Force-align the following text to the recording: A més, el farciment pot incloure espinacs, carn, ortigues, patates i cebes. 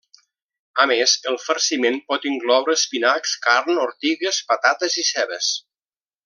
A 0.83 0.85
més, 0.91 1.11
el 1.31 1.37
farciment 1.43 1.99
pot 2.07 2.25
incloure 2.29 2.77
espinacs, 2.79 3.35
carn, 3.45 3.77
ortigues, 3.85 4.41
patates 4.53 4.99
i 5.05 5.07
cebes. 5.13 5.53